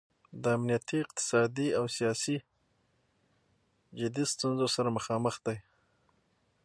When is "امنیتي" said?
0.57-0.97